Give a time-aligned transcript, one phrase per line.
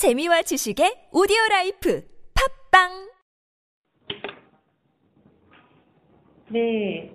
[0.00, 2.00] 재미와 지식의 오디오 life
[2.72, 2.88] 팟빵
[6.48, 7.12] 네,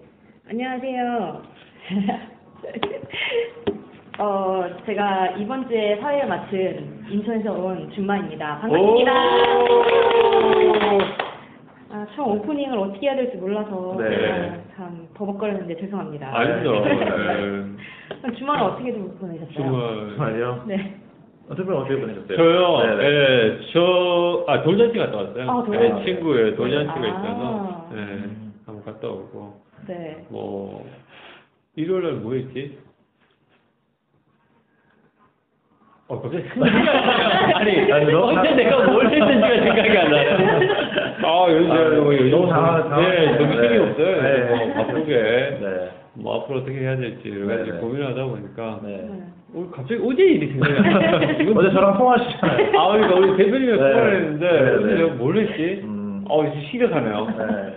[0.48, 1.42] 안녕하세요.
[4.22, 8.60] 어, 제가 이번 주에 사회를 맡은 인천에서 온 준마입니다.
[8.60, 9.12] 반갑습니다.
[11.90, 14.30] 아, 처음 오프닝을 어떻게 해야 될지 몰라서 네.
[14.30, 16.38] 아, 참 버벅거렸는데 죄송합니다.
[16.38, 16.86] 아니죠.
[16.86, 17.00] 네.
[18.22, 19.56] 그럼 주말은 어떻게 좀 보내셨어요?
[20.18, 20.66] 정말요?
[20.68, 21.02] 네.
[21.50, 22.38] 어떻게 어떻게 보내셨어요?
[22.38, 22.80] 저요.
[22.84, 23.06] 네, 네.
[23.06, 25.50] 예, 저, 아, 돌잔치 갔다 왔어요.
[25.52, 26.02] 아, 돌잔치.
[26.02, 27.08] 예, 친구의 돌잔치가 아.
[27.08, 28.54] 있어서, 예, 음.
[28.66, 30.26] 한번 갔다 오고, 네.
[30.30, 30.88] 뭐,
[31.76, 32.78] 일요일 날 뭐 했지?
[36.08, 37.56] 어, 갑자기 생각이 안 나요.
[37.56, 40.38] 아니, 아니, 너무 언제 다- 내가 뭘 했는지가 생각이 안 나요.
[41.24, 43.78] 아, 요즘, 아, 뭐, 요즘 너무 당황- 당황- 네, 정신이 네.
[43.78, 44.22] 없어요.
[44.22, 44.44] 네.
[44.66, 45.14] 뭐, 바쁘게.
[45.62, 45.90] 네.
[46.14, 47.80] 뭐, 앞으로 어떻게 해야 될지, 여러 가지 네, 네.
[47.80, 49.10] 고민하다 보니까, 네.
[49.56, 51.38] 어, 갑자기 어제 일이 생각이 안 나요.
[51.38, 52.78] 지금 어제 저랑 통화하시잖아요.
[52.80, 53.92] 아, 그러니까 우리 대표님이랑 네.
[53.94, 54.94] 통화를 했는데, 네, 어제 네.
[54.96, 55.82] 내가 뭘 했지?
[55.84, 56.26] 음.
[56.30, 57.28] 어, 이제 심각하네요.
[57.38, 57.74] 네.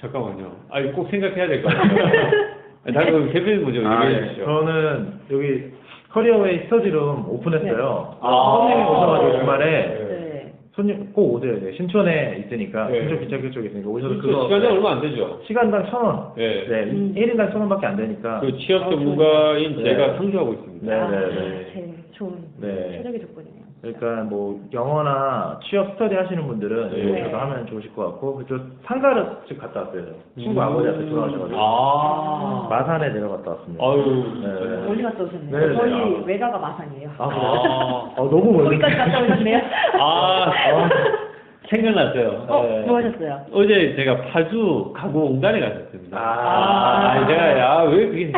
[0.00, 0.52] 잠깐만요.
[0.70, 2.04] 아, 이거 꼭 생각해야 될 것 같아요.
[2.86, 4.26] 아니, 다른 대표님 먼저 아, 얘기해 네.
[4.28, 4.44] 주시죠.
[4.44, 5.64] 저는 여기
[6.10, 8.16] 커리어웨이 study room 오픈했어요.
[8.20, 8.56] 아.
[8.58, 10.52] 손님이 오셔가지고 주말에 네.
[10.72, 11.60] 손님 꼭 오세요.
[11.60, 11.72] 네.
[11.76, 13.00] 신촌에 있으니까 네.
[13.00, 15.40] 신촌 기차역 쪽에 있으니까 오셔서 그거 그거 시간이 얼마 안 되죠?
[15.46, 16.32] 시간당 천 원.
[16.36, 16.64] 네.
[16.66, 16.82] 네.
[16.90, 17.14] 음.
[17.14, 18.40] 1인당 천 원밖에 안 되니까.
[18.40, 19.84] 그 취업 전문가인 네.
[19.84, 20.69] 제가 상주하고 있습니다.
[20.80, 21.70] 네, 아, 네, 네.
[21.72, 22.96] 제일 좋은 네.
[22.98, 23.60] 최적의 조건이네요.
[23.82, 27.00] 그러니까 뭐 영어나 취업 스터디 하시는 분들은 네.
[27.10, 30.04] 여기 오셔서 하면 좋으실 것 같고 그쪽 상가를 집 갔다 왔어요.
[30.06, 30.40] 저.
[30.40, 30.64] 친구 음.
[30.66, 32.66] 아버지한테 돌아가셔가지고 아.
[32.70, 33.84] 마산에 내려갔다 왔습니다.
[33.84, 34.24] 아유.
[34.42, 34.86] 네.
[34.86, 35.58] 멀리 갔다 오셨네요.
[35.58, 35.74] 네, 네.
[35.76, 36.22] 저희 아.
[36.26, 37.10] 외가가 마산이에요.
[37.18, 37.24] 아?
[37.24, 38.12] 아.
[38.16, 38.78] 아, 너무 멀리.
[38.78, 39.58] 거기까지 갔다 오셨네요.
[40.00, 40.52] 아,
[41.68, 42.46] 생각났어요.
[42.48, 42.80] 어, 네.
[42.86, 43.40] 뭐 하셨어요?
[43.52, 46.18] 어제 제가 파주 가구 공단에 갔었습니다.
[46.18, 47.10] 아.
[47.12, 48.32] 아니 제가 야 왜 그게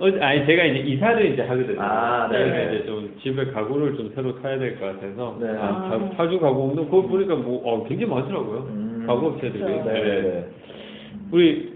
[0.00, 1.80] 어제 아니 제가 이제 이사를 이제 하거든요.
[1.80, 2.38] 아, 네.
[2.38, 5.48] 그래서 이제 좀 집에 가구를 좀 새로 사야 될 것 같아서 네.
[5.50, 6.10] 아, 파- 아.
[6.16, 8.58] 파주 가구공단 그거 보니까 뭐 어, 굉장히 많더라고요.
[8.70, 9.04] 음.
[9.06, 9.62] 가구 업체들이.
[9.62, 9.84] 그렇죠.
[9.92, 10.00] 네.
[10.22, 10.46] 네.
[11.30, 11.74] 우리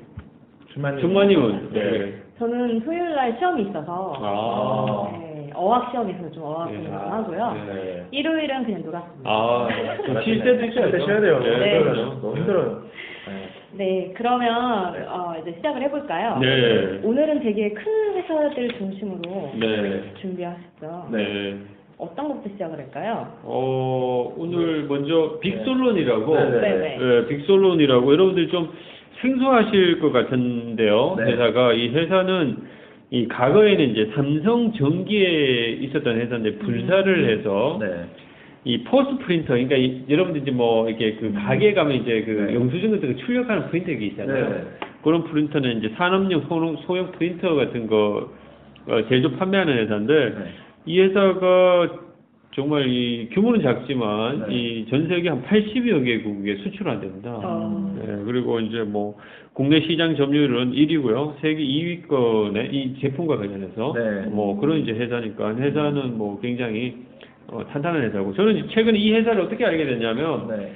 [0.73, 1.01] 주만님.
[1.01, 1.81] 준마님은 네.
[1.99, 2.15] 네.
[2.39, 5.19] 저는 토요일 날 시험이 있어서 아.
[5.21, 6.89] 네, 어학 시험이 있어서 좀 어학 공부 네.
[6.91, 7.53] 좀 하고요.
[7.75, 8.07] 네.
[8.11, 9.31] 일요일은 그냥 놀았습니다.
[9.31, 9.69] 아,
[10.07, 10.91] 좀쉴 때도 있어요.
[10.91, 11.39] 때 쉬어야 돼요.
[11.41, 11.79] 네.
[11.79, 12.19] 힘들어요.
[12.23, 12.83] 너무 힘들어요.
[13.77, 13.85] 네.
[13.85, 16.39] 네, 그러면 어, 이제 시작을 해볼까요?
[16.39, 17.01] 네.
[17.03, 20.03] 오늘은 되게 큰 회사들 중심으로 네.
[20.21, 21.09] 준비하셨죠.
[21.11, 21.57] 네.
[21.99, 23.29] 어떤 것부터 시작을 할까요?
[23.43, 26.99] 어, 오늘 먼저 빅솔론이라고 네, 네, 네.
[26.99, 28.71] 네, 빅솔론이라고 여러분들 좀
[29.21, 31.17] 생소하실 것 같은데요.
[31.19, 31.33] 네.
[31.33, 32.57] 회사가 이 회사는
[33.11, 38.07] 이 과거에는 이제 삼성 전기에 있었던 회사인데 불사를 해서 네.
[38.65, 42.55] 이 포스 프린터, 그러니까 이, 여러분들 이제 뭐 이렇게 그 가게 가면 이제 그 네.
[42.55, 44.49] 영수증 같은 거 출력하는 프린터가 있잖아요.
[44.49, 44.65] 네.
[45.03, 48.31] 그런 프린터는 이제 산업용 소형, 소형 프린터 같은 거
[48.87, 50.45] 어, 제조 판매하는 회사인데 네.
[50.87, 52.05] 이 회사가
[52.55, 54.55] 정말 이 규모는 작지만 네.
[54.55, 57.35] 이전 세계 한 80여 개국에 수출한답니다.
[57.35, 57.95] 어.
[57.99, 59.19] 네, 그리고 이제 뭐
[59.53, 61.41] 국내 시장 점유율은 1위고요.
[61.41, 64.31] 세계 2위권의 이 제품과 관련해서 네.
[64.31, 66.97] 뭐 그런 이제 회사니까 회사는 뭐 굉장히
[67.55, 70.73] 어, 탄탄한 회사고 저는 최근에 이 회사를 어떻게 알게 됐냐면 네.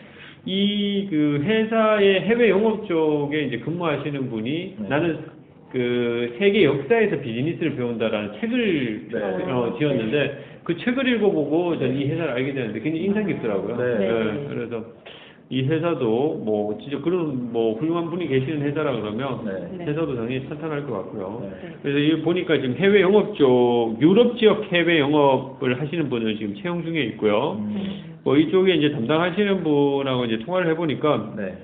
[0.47, 4.89] 이그 회사의 해외 영업 쪽에 이제 근무하시는 분이 네.
[4.89, 5.19] 나는
[5.73, 9.19] 그 세계 역사에서 비즈니스를 배운다라는 책을 네.
[9.51, 13.77] 어, 지었는데 그 책을 읽어보고 저는 이 회사를 알게 되는데 굉장히 인상 깊더라고요.
[13.77, 13.99] 네.
[13.99, 14.47] 네.
[14.49, 14.85] 그래서
[15.51, 19.79] 이 회사도 뭐 진짜 그런 뭐 훌륭한 분이 계시는 회사라 그러면 네.
[19.79, 19.87] 네.
[19.87, 21.41] 회사도 당연히 탄탄할 것 같고요.
[21.43, 21.71] 네.
[21.83, 26.83] 그래서 이 보니까 지금 해외 영업 쪽 유럽 지역 해외 영업을 하시는 분을 지금 채용
[26.85, 27.57] 중에 있고요.
[27.61, 28.19] 음.
[28.25, 31.55] 뭐 이쪽에 이제 담당하시는 분하고 이제 통화를 해보니까 네.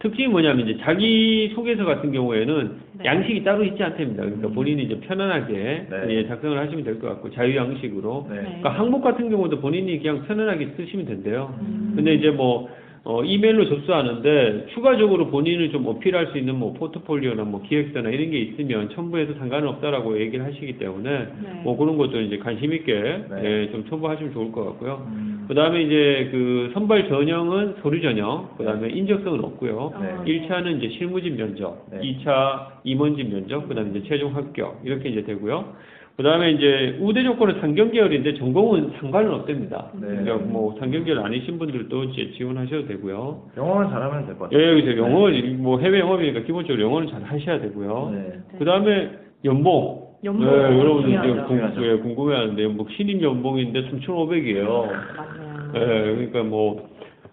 [0.00, 3.04] 특징이 뭐냐면 이제 자기 소개서 같은 경우에는 네.
[3.04, 4.24] 양식이 따로 있지 않답니다.
[4.24, 4.54] 그러니까 음.
[4.54, 5.52] 본인이 이제 편안하게
[5.88, 6.06] 네.
[6.08, 8.26] 예, 작성을 하시면 될 것 같고 자유 양식으로.
[8.30, 8.36] 네.
[8.40, 11.54] 그러니까 항목 같은 경우도 본인이 그냥 편안하게 쓰시면 된대요.
[11.60, 11.92] 음.
[11.94, 12.68] 근데 이제 뭐
[13.08, 18.38] 어, 이메일로 접수하는데 추가적으로 본인을 좀 어필할 수 있는 뭐 포트폴리오나 뭐 기획서나 이런 게
[18.40, 21.60] 있으면 첨부해도 상관은 없다라고 얘기를 하시기 때문에 네.
[21.62, 22.92] 뭐 그런 것도 이제 관심 있게
[23.30, 23.44] 네.
[23.44, 25.06] 예, 좀 첨부하시면 좋을 것 같고요.
[25.06, 25.44] 음.
[25.46, 29.94] 그 다음에 이제 그 선발 전형은 서류 전형, 그 다음에 인적성은 없고요.
[30.00, 30.40] 네.
[30.40, 32.00] 1차는 이제 실무진 면접, 네.
[32.00, 35.76] 2차 임원진 면접, 그 다음에 이제 최종 합격, 이렇게 이제 되고요.
[36.16, 39.90] 그 다음에 이제 우대 조건은 상경계열인데 전공은 상관은 없답니다.
[40.00, 40.06] 네.
[40.08, 43.42] 그러니까 뭐 상경계열 아니신 분들도 이제 지원하셔도 되고요.
[43.58, 44.58] 영어만 잘하면 될 것 같아요.
[44.58, 45.28] 예, 그래서 영어,
[45.58, 48.10] 뭐 해외 영업이니까 기본적으로 영어는 잘 하셔야 되고요.
[48.14, 48.32] 네.
[48.58, 49.10] 그 다음에
[49.44, 50.06] 연봉.
[50.24, 51.42] 연봉 네, 여러분들 이제.
[51.42, 54.64] 궁, 예, 궁금해하는데 연봉 신입 연봉인데 3,500이에요.
[54.64, 55.70] 맞네요.
[55.74, 55.80] 예,
[56.14, 56.88] 그러니까 뭐,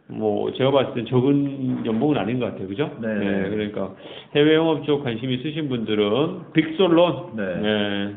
[0.07, 2.67] 뭐, 제가 봤을 때 적은 연봉은 아닌 것 같아요.
[2.67, 2.91] 그죠?
[3.01, 3.07] 네.
[3.07, 3.93] 예, 그러니까
[4.35, 7.43] 해외 영업 쪽 관심 있으신 분들은 빅솔론, 네.
[7.63, 8.11] 예,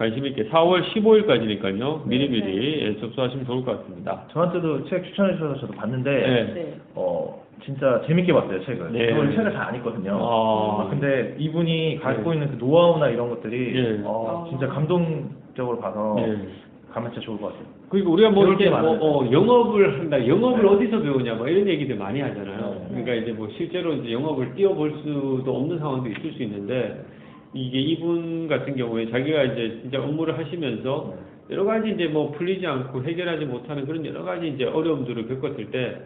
[0.00, 2.06] 관심 있게 4월 15일까지니까요.
[2.08, 4.24] 미리미리 예, 접수하시면 좋을 것 같습니다.
[4.32, 6.54] 저한테도 책 추천해 주셔서 저도 봤는데 네.
[6.54, 6.74] 네.
[6.94, 8.92] 어 진짜 재밌게 봤어요 책을.
[8.92, 9.10] 네.
[9.10, 10.18] 저는 책을 잘 안 읽거든요.
[10.18, 10.88] 아.
[10.88, 12.36] 근데 이분이 갖고 네.
[12.36, 14.00] 있는 그 노하우나 이런 것들이 네.
[14.06, 14.68] 어, 진짜 아.
[14.70, 16.48] 감동적으로 봐서 예.
[16.94, 17.64] 가면 진짜 좋을 것 같아요.
[17.90, 18.78] 그러니까 우리가 뭐 이렇게 뭐.
[18.80, 22.86] 어, 영업을 한다, 영업을 어디서 배우냐, 뭐 이런 얘기들 많이 하잖아요.
[22.88, 23.02] 네.
[23.02, 27.04] 그러니까 이제 뭐 실제로 이제 영업을 뛰어볼 수도 없는 상황도 있을 수 있는데
[27.52, 31.14] 이게 이분 같은 경우에 자기가 이제 진짜 업무를 하시면서
[31.50, 35.96] 여러 가지 이제 뭐 풀리지 않고 해결하지 못하는 그런 여러 가지 이제 어려움들을 겪었을 때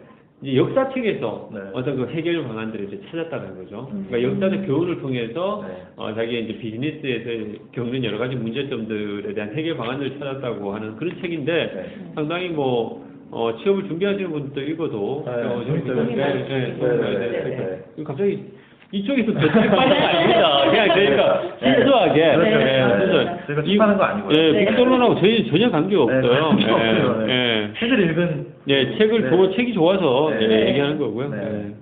[0.41, 1.59] 이제 역사책에서 네.
[1.73, 3.87] 어떤 그 해결 방안들을 이제 찾았다는 거죠.
[3.93, 4.07] 음.
[4.09, 5.83] 그러니까 역사적 교훈을 통해서 네.
[5.95, 11.53] 어, 자기가 이제 비즈니스에서 겪는 여러 가지 문제점들에 대한 해결 방안을 찾았다고 하는 그런 책인데
[11.53, 12.11] 네.
[12.15, 16.03] 상당히 뭐 어, 취업을 준비하시는 분도 읽어도 네, 어, 재밌어요.
[16.03, 18.43] 네, 네, 네, 네, 네, 될 네, 갑자기
[18.95, 20.69] 이쪽에서 저쪽 빠는 거 아닙니다.
[20.69, 22.57] 그냥 저희가 순수하게 그렇죠.
[22.57, 23.45] 네, 네, 순수하게.
[23.47, 24.37] 저희가 이- tip하는 거 아니고요.
[24.37, 24.65] 예, 네.
[24.65, 26.41] 빅토론하고 저희 전혀 관계가 네, 없어요.
[26.49, 27.25] 관계 예, 없어요.
[27.25, 27.33] 네.
[27.33, 27.79] 예.
[27.79, 29.29] 책을 읽은 네, 책을 네.
[29.29, 30.47] 보고 책이 좋아서 네.
[30.47, 31.29] 네, 얘기하는 거고요.
[31.29, 31.37] 네.
[31.37, 31.73] 네.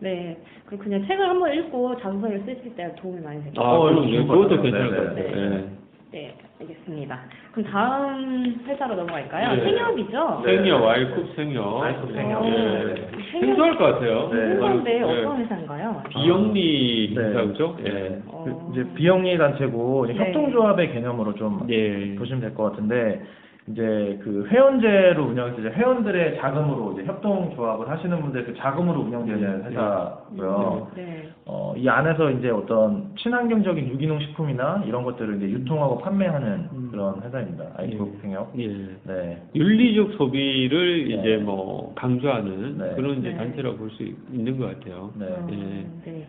[0.00, 0.36] 네.
[0.66, 3.70] 그리고 그냥 책을 한번 읽고 자소서를 쓰실 때 도움이 많이 될것 아.
[3.72, 4.62] 어, 그럼 좋은 것 그것도 같아요.
[4.62, 5.34] 괜찮을 네, 것 같아요.
[5.34, 5.64] 네, 네.
[6.12, 7.20] 네, 알겠습니다.
[7.52, 9.54] 그럼 다음 회사로 넘어갈까요?
[9.56, 9.62] 네.
[9.64, 10.42] 생협이죠?
[10.44, 10.56] 네.
[10.56, 11.64] 생협, 와이쿱 생협.
[11.82, 12.42] 와이쿱 생협.
[12.42, 12.94] 어, 예.
[13.30, 14.28] 생협- 생소할 것 같아요.
[14.32, 14.48] 네.
[14.48, 15.02] 생소한데 네.
[15.02, 16.02] 어떤 회사인가요?
[16.08, 17.22] 비영리 네.
[17.22, 17.76] 회사죠?
[17.80, 17.90] 예.
[17.90, 18.22] 네.
[18.26, 18.44] 어.
[18.44, 20.26] 그 이제 비영리 단체고 이제 네.
[20.26, 22.14] 협동조합의 개념으로 좀 예.
[22.16, 23.22] 보시면 될 것 같은데
[23.70, 30.88] 이제 그 회원제로 운영해서 이제 회원들의 자금으로 이제 협동조합을 하시는 분들 그 자금으로 운영되는 회사고요.
[30.94, 31.28] 네.
[31.44, 36.88] 어, 이 안에서 이제 어떤 친환경적인 유기농 식품이나 이런 것들을 이제 유통하고 판매하는 음.
[36.90, 37.64] 그런 회사입니다.
[37.76, 38.20] 아이코 예.
[38.22, 38.52] 생협.
[38.58, 38.68] 예.
[39.04, 39.42] 네.
[39.54, 41.14] 윤리적 소비를 네.
[41.14, 42.94] 이제 뭐 강조하는 네.
[42.94, 43.36] 그런 이제 네.
[43.36, 45.10] 단체라고 볼 수 있는 것 같아요.
[45.16, 45.26] 네.
[45.26, 45.56] 어, 예.
[45.56, 46.26] 네.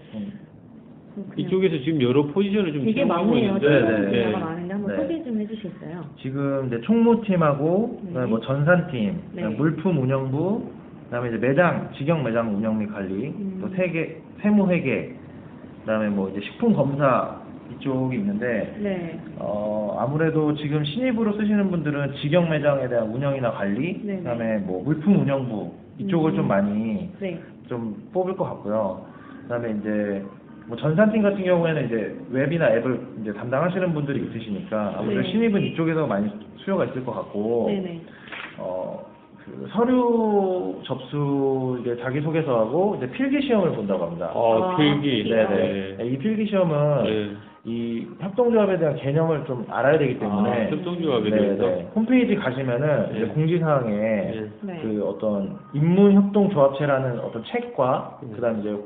[1.35, 3.45] 이쪽에서 지금 여러 포지션을 좀 되게 채용하고 많네요.
[3.45, 4.23] 있는데, 네, 지금 네.
[4.23, 5.01] 분야가 많은데 한번 네.
[5.01, 6.05] 소개 좀 해주시겠어요?
[6.21, 8.29] 지금 이제 총무팀하고 그다음에 네.
[8.29, 9.55] 뭐 전산팀, 그다음에 네.
[9.55, 10.71] 물품 운영부,
[11.05, 13.59] 그다음에 이제 매장, 직영 매장 운영 및 관리, 음.
[13.61, 15.15] 또 세계 세무 회계,
[15.81, 17.41] 그다음에 뭐 이제 식품 검사
[17.71, 19.19] 이쪽이 있는데 네.
[19.37, 25.21] 어 아무래도 지금 신입으로 쓰시는 분들은 직영 매장에 대한 운영이나 관리, 네, 그다음에 뭐 물품
[25.21, 26.35] 운영부 이쪽을 음.
[26.35, 27.39] 좀 많이 네.
[27.67, 29.05] 좀 뽑을 것 같고요.
[29.43, 30.23] 그다음에 이제
[30.69, 35.31] 뭐 전산팀 같은 경우에는 이제 웹이나 앱을 이제 담당하시는 분들이 있으시니까 아무래도 네.
[35.31, 38.01] 신입은 이쪽에서 많이 수요가 있을 것 같고 네네.
[38.59, 39.03] 어,
[39.43, 44.29] 그 서류 접수 이제 자기 소개서하고 이제 필기 시험을 본다고 합니다.
[44.35, 45.27] 어, 아, 필기.
[45.27, 46.05] 네네.
[46.05, 47.31] 이 필기 시험은 네.
[47.65, 51.41] 이 협동조합에 대한 개념을 좀 알아야 되기 때문에 아, 협동조합에 네네.
[51.57, 51.89] 대해서.
[51.95, 53.17] 홈페이지 가시면은 네.
[53.17, 54.49] 이제 공지사항에 네.
[54.61, 54.79] 네.
[54.83, 58.33] 그 어떤 인문협동조합체라는 어떤 책과 음.
[58.35, 58.77] 그다음 이제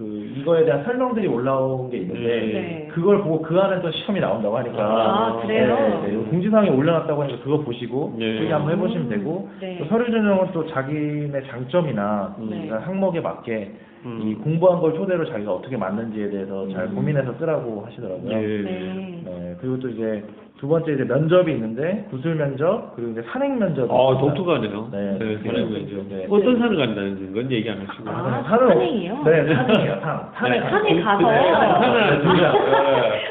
[0.00, 2.88] 그 이거에 대한 설명들이 올라온 게 있는데 네.
[2.90, 5.74] 그걸 보고 그 안에서 시험이 나온다고 하니까 아, 그래요?
[5.74, 6.24] 네, 네, 네.
[6.30, 8.38] 공지사항에 올려놨다고 하니까 그거 보시고 네.
[8.38, 9.76] 필기 한번 해보시면 되고 네.
[9.78, 12.46] 또 서류 전형은 또 자기네 장점이나 네.
[12.46, 13.74] 그러니까 항목에 맞게
[14.06, 14.22] 음.
[14.24, 16.94] 이 공부한 걸 토대로 자기가 어떻게 맞는지에 대해서 잘 음.
[16.94, 18.32] 고민해서 쓰라고 하시더라고요.
[18.32, 18.36] 예.
[18.62, 19.22] 네.
[19.22, 20.24] 네, 그리고 또 이제
[20.60, 24.18] 두 번째 이제 면접이 있는데 구술 면접 그리고 이제 산행 면접이 아.
[24.20, 24.88] 독특하네요.
[24.92, 25.16] 네.
[25.18, 26.04] 네, 사는 거죠.
[26.10, 26.26] 네.
[26.28, 28.10] 어떤 산을 간다는 건 얘기 안 하시고.
[28.10, 29.22] 아, 산은 없- 산행이요?
[29.24, 30.00] 네, 산행이요.
[30.02, 30.20] 산.
[30.34, 30.68] 산에 네.
[30.68, 31.30] 산에 가서?
[31.30, 32.54] 네, 산을 안 둘다.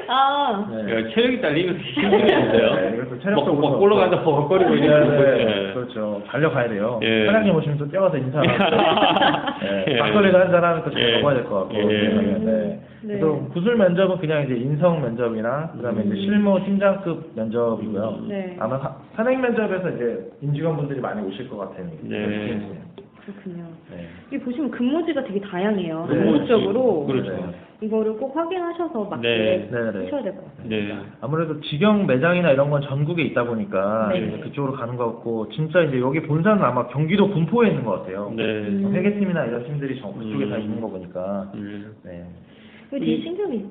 [0.08, 0.92] 아, 네.
[1.06, 2.74] 야, 체력이 딸리면 힘들겠는데요.
[2.76, 6.24] 네, 그래서 막, 체력적으로 막 올라가다 버벅거리고 네, 있는 네, 그렇죠.
[6.32, 7.00] 달려가야 돼요.
[7.04, 7.28] 예.
[7.28, 8.50] 사장님 오시면 또 뛰어가서 인사하고,
[9.62, 9.98] 네, 예.
[10.00, 11.18] 막걸리도 한 잔 하면 또잘 예.
[11.18, 11.76] 먹어야 될 것 같고.
[11.78, 11.98] 예.
[12.40, 12.80] 네.
[13.02, 13.20] 네.
[13.20, 16.08] 그래서 구술 면접은 그냥 이제 인성 면접이나 그다음에 음.
[16.12, 18.26] 이제 실무 팀장급 면접이고요.
[18.28, 18.58] 네.
[18.60, 21.88] 아마 사- 산행 면접에서 이제 임직원분들이 많이 오실 것 같아요.
[22.02, 22.62] 네.
[23.26, 23.64] 그렇군요.
[23.92, 24.08] 네.
[24.34, 26.08] 여기 보시면 근무지가 되게 다양해요.
[26.10, 26.16] 네.
[26.16, 27.54] 전국적으로 그렇죠.
[27.82, 29.70] 이거를 꼭 확인하셔서 맞게 네.
[29.72, 30.04] 네, 네.
[30.06, 30.68] 하셔야 될 것 같아요.
[30.70, 30.98] 네.
[31.22, 34.20] 아무래도 직영 매장이나 이런 건 전국에 있다 보니까 네.
[34.28, 38.34] 이제 그쪽으로 가는 것 같고 진짜 이제 여기 본사는 아마 경기도 분포에 있는 것 같아요.
[38.36, 38.44] 네.
[38.44, 38.92] 음.
[38.94, 40.62] 회계팀이나 이런 팀들이 저 그쪽에 다 음.
[40.62, 41.94] 있는 거 보니까 음.
[42.04, 42.19] 네.
[42.90, 43.64] 근데 되게 신기하게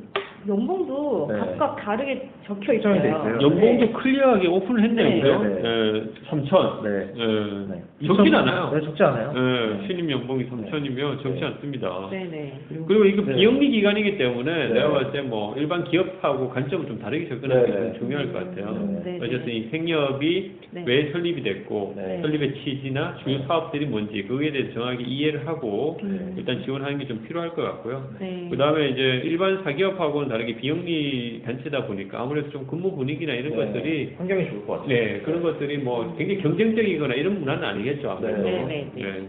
[0.46, 1.38] 연봉도 네.
[1.40, 3.18] 각각 다르게 적혀 설정이 돼 있어요.
[3.36, 3.42] 있어요.
[3.42, 3.92] 연봉도 네.
[3.92, 5.20] 클리어하게 오픈을 했네요, 네.
[5.20, 5.42] 그죠?
[5.42, 6.04] 네, 네.
[6.30, 6.82] 3천.
[6.82, 6.90] 네.
[7.16, 7.24] 네.
[7.68, 8.06] 네.
[8.06, 8.70] 적진 2천 않아요.
[8.72, 9.32] 네, 적지 않아요.
[9.32, 9.86] 네.
[9.88, 11.46] 신입 연봉이 3천이면 적지 네.
[11.46, 12.08] 않습니다.
[12.10, 12.60] 네네.
[12.86, 13.34] 그리고 이거 네.
[13.34, 14.74] 비영리 기관이기 때문에 네.
[14.74, 17.98] 내가 봤을 때 뭐 일반 기업하고 관점을 좀 다르게 접근하는 게 네, 좀 네.
[17.98, 18.68] 중요할 것 같아요.
[18.76, 19.26] 음, 네, 네.
[19.26, 20.84] 어쨌든 이 생협이 네.
[20.86, 22.20] 왜 설립이 됐고 네.
[22.22, 26.34] 설립의 취지나 주요 사업들이 뭔지 그거에 대해서 정확히 이해를 하고 음.
[26.38, 28.06] 일단 지원하는 게 좀 필요할 것 같고요.
[28.20, 28.48] 네.
[28.50, 33.56] 그 다음에 이제 일반 사기업하고는 다르게 비영리 단체다 보니까 아무래도 좀 근무 분위기나 이런 네.
[33.56, 34.88] 것들이 환경이 좋을 것 같아요.
[34.88, 38.42] 네 그런 것들이 뭐 굉장히 경쟁적이거나 이런 문화는 아니겠죠 아무래도.
[38.42, 39.28] 네, 네, 네.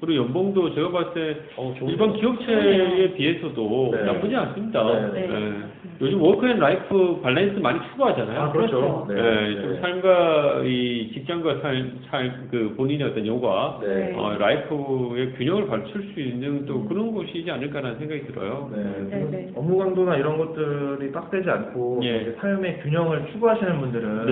[0.00, 2.14] 그리고 연봉도 제가 봤을 때 어, 좋은 일반 거.
[2.18, 4.02] 기업체에 비해서도 네.
[4.04, 5.10] 나쁘지 않습니다.
[5.12, 5.28] 네.
[5.28, 5.52] 예.
[6.00, 8.40] 요즘 work and life balance 많이 추구하잖아요.
[8.40, 9.06] 아, 그렇죠.
[9.10, 9.60] 예, 네.
[9.60, 9.80] 좀 네.
[9.80, 14.14] 삶과 이 직장과 살, 살, 그 본인의 어떤 여가, 네.
[14.16, 18.70] 어, life의 균형을 갖출 수 있는 또 그런 곳이지 않을까라는 생각이 들어요.
[18.74, 19.48] 네, 네, 네.
[19.54, 22.22] 업무 강도나 이런 것들이 빡세지 않고 예.
[22.22, 24.26] 이제 삶의 균형을 추구하시는 분들은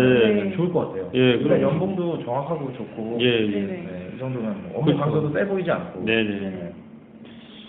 [0.48, 0.56] 네.
[0.56, 1.10] 좋을 것 같아요.
[1.12, 3.40] 예, 그러니까 그럼- 연봉도 정확하고 좋고 예, 예.
[3.46, 3.66] 네, 네.
[3.66, 5.00] 네, 이 정도면 업무 그렇죠.
[5.02, 6.40] 강도도 세 보이지 않고 네네.
[6.40, 6.74] 네.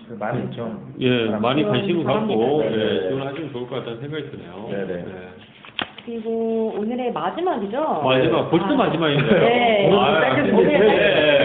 [0.08, 0.82] 그 많이 있죠.
[1.00, 2.64] 예, 많이 관심을 갖고.
[2.66, 3.08] 예, 네.
[3.10, 4.68] 지원하시면 좋을 것 같다는 생각이 드네요.
[4.70, 5.29] 네네.
[6.06, 8.02] 그리고 오늘의 마지막이죠?
[8.04, 9.40] 마지막, 벌써 아, 마지막인가요?
[9.42, 9.88] 네.
[9.88, 10.88] 오늘 아, 짧게 아쉽- 준비했어요.
[10.90, 10.98] 네,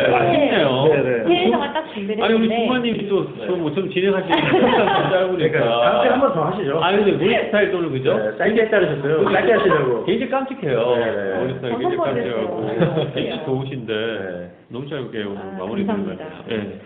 [0.09, 0.85] 네, 아쉽네요.
[0.89, 1.25] 네, 네.
[1.27, 3.47] 새해상을 딱 준비를 아니, 우리 했는데 주마님이 또, 네.
[3.47, 5.37] 좀, 뭐좀 진행하시는 시간 짧으니까.
[5.37, 6.81] 그러니까 다음 주에 한 번 더 하시죠.
[6.83, 8.17] 아니, 근데 우리 스타일 또는 그죠?
[8.17, 9.31] 네, 짧게 자르셨어요.
[9.33, 10.05] 짧게 하시려고.
[10.05, 10.97] 굉장히 깜찍해요.
[10.97, 11.41] 네, 네.
[11.45, 13.13] 우리 스타일 저 굉장히 한번 깜찍하고.
[13.15, 14.51] 굉장히 좋으신데, 네.
[14.69, 16.25] 너무 짧게 오늘 아, 마무리 것 감사합니다.
[16.25, 16.59] 같아요.
[16.59, 16.81] 예.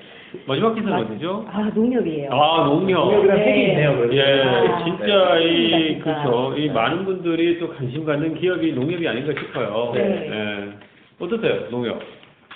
[0.46, 1.46] 마지막 기사는 마- 어디죠?
[1.50, 2.30] 아, 농협이에요.
[2.32, 3.04] 아, 농협.
[3.06, 3.44] 농협이랑 네.
[3.44, 3.96] 색이 있네요.
[3.96, 4.14] 그래서.
[4.14, 5.44] 예, 아, 진짜 네.
[5.44, 5.98] 이.
[6.00, 6.54] 그렇죠.
[6.56, 6.72] 이 네.
[6.72, 9.92] 많은 분들이 또 관심 갖는 기업이 농협이 아닌가 싶어요.
[9.94, 10.00] 네.
[10.30, 11.24] 예.
[11.24, 12.00] 어떠세요, 농협?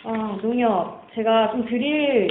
[0.05, 1.03] 아, 농협.
[1.15, 2.29] 제가 좀 드릴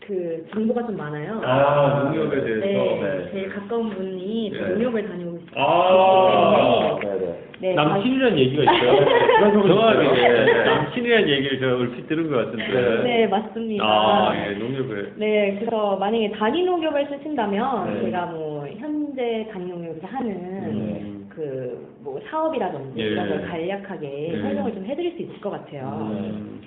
[0.00, 1.40] 그 정보가 좀 많아요.
[1.44, 2.66] 아, 농협에 대해서.
[2.66, 3.28] 네, 네.
[3.32, 4.60] 제일 가까운 분이 네.
[4.68, 5.64] 농협을 다니고 있어요.
[5.64, 7.45] 아, 네, 네.
[7.60, 9.04] 네, 남친이라는 얘기가 있어요.
[9.66, 10.20] 정확하게.
[10.20, 10.64] 네, 네.
[10.64, 12.66] 남친이라는 얘기를 제가 얼핏 들은 것 같은데.
[12.66, 13.84] 네, 네, 맞습니다.
[13.84, 15.12] 아, 예, 농협에.
[15.16, 18.00] 네, 그래서 만약에 단위 농협을 쓰신다면 네.
[18.02, 21.28] 제가 뭐 현재 단위 농협에서 하는 음.
[21.34, 23.04] 그 뭐 사업이라든지 예.
[23.08, 24.40] 이런 걸 간략하게 네.
[24.40, 26.08] 설명을 좀 해드릴 수 있을 것 같아요.
[26.12, 26.60] 음.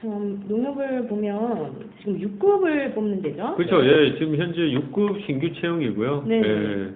[0.00, 3.54] 그럼 농협을 보면 지금 6급을 뽑는 데죠?
[3.56, 3.82] 그렇죠.
[3.86, 6.24] 예, 지금 현재 6급 신규 채용이고요.
[6.26, 6.42] 네.
[6.44, 6.88] 예.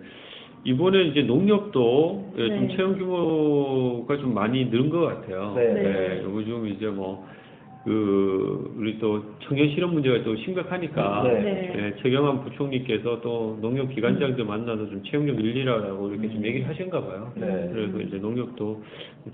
[0.64, 2.76] 이번에 이제 농협도 예, 좀 네.
[2.76, 5.54] 채용 규모가 좀 많이 늘은 것 같아요.
[5.56, 5.72] 네.
[5.72, 6.22] 네.
[6.24, 7.26] 요즘 이제 뭐,
[7.84, 11.40] 그, 우리 또 청년 실업 문제가 또 심각하니까, 네.
[11.40, 11.72] 네.
[11.76, 17.00] 예, 최경환 부총리께서 또 농협 기관장들 만나서 좀 채용 좀 늘리라고 이렇게 좀 얘기를 하신가
[17.06, 17.32] 봐요.
[17.36, 17.70] 네.
[17.72, 18.82] 그래서 이제 농협도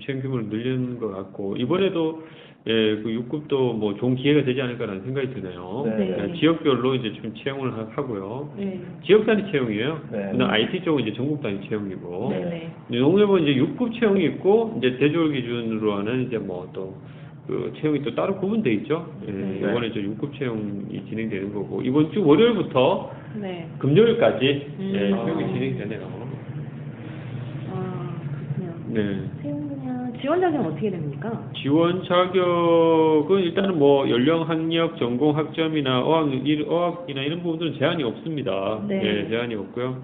[0.05, 2.23] 채용 규모를 늘리는 것 같고, 이번에도
[2.69, 5.83] 예, 그 6급도 뭐 좋은 기회가 되지 않을까라는 생각이 드네요.
[5.97, 6.15] 네.
[6.19, 8.49] 예, 지역별로 이제 좀 채용을 하- 하고요.
[8.57, 8.81] 네.
[9.05, 10.01] 지역 단위 채용이에요.
[10.11, 10.29] 네.
[10.33, 12.27] 그다음 IT 쪽은 이제 전국 단위 채용이고.
[12.31, 12.39] 네.
[12.43, 12.71] 네.
[12.89, 18.35] 이제 농협은 이제 6급 채용이 있고 이제 대졸 기준으로 하는 이제 뭐또그 채용이 또 따로
[18.37, 19.07] 구분돼 있죠.
[19.27, 19.59] 예, 네.
[19.59, 23.65] 이번에 이제 6급 채용이 진행되는 거고 이번 주 월요일부터 네.
[23.79, 24.91] 금요일까지 음.
[24.93, 26.26] 예, 채용이 진행되네요.
[28.97, 29.19] 네.
[29.43, 31.49] 채용 분야 지원 자격은 어떻게 됩니까?
[31.61, 38.83] 지원 자격은 일단은 뭐 연령, 학력, 전공, 학점이나 어학, 일- 어학이나 이런 부분들은 제한이 없습니다.
[38.87, 39.01] 네.
[39.25, 40.03] 예, 제한이 없고요.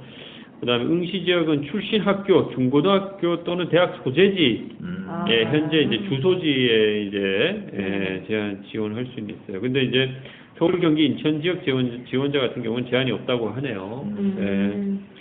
[0.60, 5.06] 그다음에 응시 지역은 출신 학교, 중고등학교 또는 대학 소재지 음.
[5.10, 5.26] 아.
[5.30, 9.60] 예, 현재 이제 주소지에 이제 예, 제한 지원할 수는 있어요.
[9.60, 10.10] 근데 이제
[10.58, 14.04] 서울, 경기, 인천 지역 지원 지원자 같은 경우는 제한이 없다고 하네요.
[14.06, 15.00] 음.
[15.02, 15.13] 예.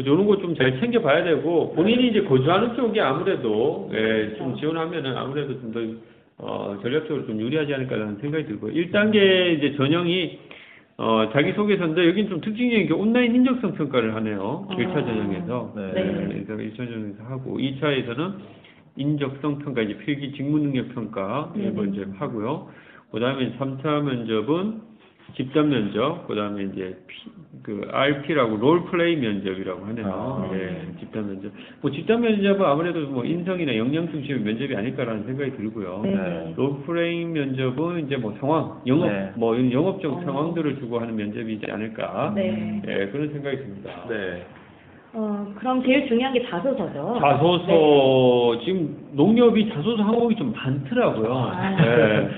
[0.00, 5.60] 이런 거 좀 잘 챙겨봐야 되고 본인이 이제 거주하는 쪽이 아무래도 예, 좀 지원하면은 아무래도
[5.60, 5.80] 좀 더
[6.40, 10.38] 어, 전략적으로 좀 유리하지 않을까라는 생각이 들고 1단계 이제 전형이
[10.98, 14.66] 어, 자기소개서인데 여긴 좀 특징적인 게 온라인 인적성 평가를 하네요.
[14.70, 14.74] 아.
[14.76, 15.72] 1차 전형에서.
[15.76, 15.92] 네.
[15.94, 16.44] 네.
[16.46, 18.34] 그래서 1차 전형에서 하고 2차에서는
[18.96, 21.68] 인적성 평가 이제 필기 직무 능력 평가 네네.
[21.70, 22.68] 이걸 이제 하고요.
[23.10, 24.80] 그 다음에 3차 면접은
[25.34, 27.30] 집단 면접, 그 다음에 이제 P,
[27.62, 30.06] 그 RP라고 롤 플레이 면접이라고 하네요.
[30.06, 30.50] 아.
[30.54, 31.52] 예, 집단 면접.
[31.80, 36.00] 뭐 집단 면접은 아무래도 뭐 인성이나 역량 중심의 면접이 아닐까라는 생각이 들고요.
[36.02, 36.14] 네.
[36.14, 36.54] 네.
[36.56, 39.32] 롤플레이 면접은 이제 뭐 상황, 영업, 네.
[39.36, 40.20] 뭐 이런 영업적 어.
[40.24, 42.32] 상황들을 주고 하는 면접이지 않을까.
[42.34, 42.82] 네.
[42.86, 43.90] 예, 그런 생각이 듭니다.
[44.08, 44.44] 네.
[45.12, 47.18] 어, 그럼 제일 중요한 게 자소서죠.
[47.20, 51.34] 자소서 지금 농협이 자소서 항목이 좀 많더라고요.
[51.34, 51.76] 아.
[51.80, 52.30] 예.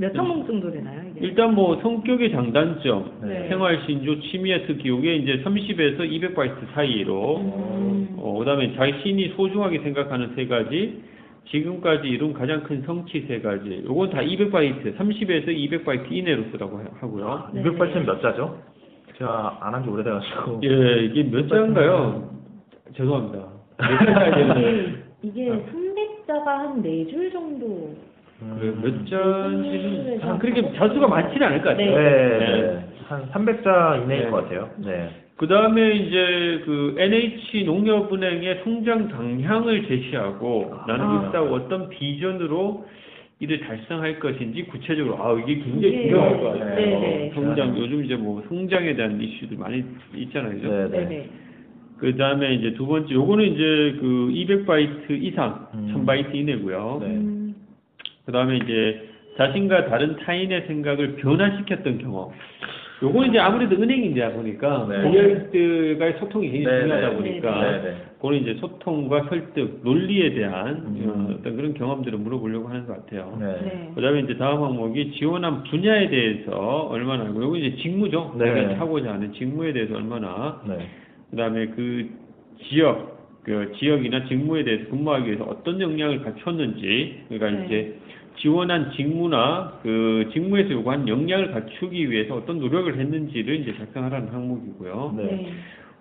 [0.00, 1.07] 몇 항목 정도 되나요?
[1.20, 3.48] 일단 뭐 성격의 장단점, 네.
[3.48, 8.08] 생활 신조, 취미와 특기 요게 이제 30에서 200바이트 사이로 음.
[8.18, 11.02] 어, 그다음에 자신이 소중하게 생각하는 세 가지,
[11.50, 13.82] 지금까지 이룬 가장 큰 성취 세 가지.
[13.86, 17.48] 요건 다 200바이트, 30에서 200바이트 이내로 쓰라고 하- 하고요.
[17.54, 17.62] 네.
[17.62, 18.58] 208쯤 몇 자죠?
[19.16, 20.60] 제가 안 한 지 오래돼가지고.
[20.64, 22.30] 예, 이게 몇 자인가요?
[22.94, 23.38] 죄송합니다.
[23.78, 23.78] 몇
[24.14, 24.38] 자야.
[24.58, 27.94] 이게, 이게 300자가 한 4줄 정도.
[28.38, 29.06] 그래, 몇 음.
[29.08, 31.86] 자인지는 아, 그렇게 자수가 많지는 않을 것 네.
[31.90, 32.38] 같아요.
[32.38, 32.84] 네.
[33.08, 34.30] 한 300자 이내일 네.
[34.30, 34.70] 것 같아요.
[34.78, 35.10] 네.
[35.36, 41.20] 그 다음에 이제 그 NH 농협은행의 성장 방향을 제시하고 나는 아.
[41.22, 42.86] 이렇다고 어떤 비전으로
[43.40, 46.74] 이를 달성할 것인지 구체적으로 아 이게 굉장히 이게- 중요할 것 같아요.
[46.74, 47.32] 네, 네.
[47.34, 50.52] 성장 요즘 이제 뭐 성장에 대한 이슈들 많이 있잖아요.
[50.54, 50.88] 그죠?
[50.90, 51.28] 네, 네.
[51.98, 55.92] 그 다음에 이제 두 번째 요거는 이제 그 200바이트 이상 음.
[56.04, 56.98] 1000바이트 이내고요.
[58.28, 59.08] 그 다음에 이제
[59.38, 62.28] 자신과 다른 타인의 생각을 변화시켰던 경험.
[63.02, 65.02] 요거는 이제 아무래도 은행이다 보니까 네.
[65.02, 67.16] 고객들과의 소통이 굉장히 네, 중요하다 네.
[67.16, 67.96] 보니까 네, 네.
[68.16, 71.30] 그거는 이제 소통과 설득, 논리에 대한 음.
[71.30, 73.34] 어, 어떤 그런 경험들을 물어보려고 하는 것 같아요.
[73.40, 73.46] 네.
[73.46, 73.92] 네.
[73.94, 78.34] 그다음에 이제 다음 항목이 지원한 분야에 대해서 얼마나 알고, 요거 이제 직무죠.
[78.36, 78.52] 네.
[78.52, 80.86] 내가 하고자 하는 직무에 대해서 얼마나 네.
[81.30, 82.10] 그다음에 그
[82.64, 87.66] 지역, 그 지역이나 직무에 대해서 근무하기 위해서 어떤 역량을 갖췄는지, 그러니까 네.
[87.66, 87.98] 이제
[88.38, 95.14] 지원한 직무나 그 직무에서 요구한 역량을 갖추기 위해서 어떤 노력을 했는지를 이제 작성하라는 항목이고요.
[95.16, 95.22] 네.
[95.24, 95.52] 네.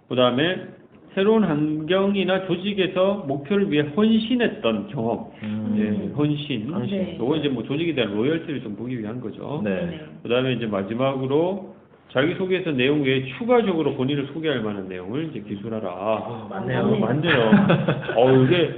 [0.10, 0.67] 그다음에
[1.13, 5.75] 새로운 환경이나 조직에서 목표를 위해 헌신했던 경험, 음.
[5.79, 6.72] 예, 헌신.
[6.72, 6.98] 헌신.
[6.98, 7.17] 네.
[7.20, 9.62] 요거 이제 뭐 조직에 대한 로열티를 좀 보기 위한 거죠.
[9.63, 9.86] 네.
[9.86, 10.00] 네.
[10.22, 11.75] 그다음에 이제 마지막으로
[12.12, 16.48] 자기소개서 내용 외에 추가적으로 본인을 소개할 만한 내용을 이제 기술하라.
[16.50, 16.79] 맞네요.
[16.82, 17.51] 어, 맞네요.
[18.15, 18.75] 어, 이게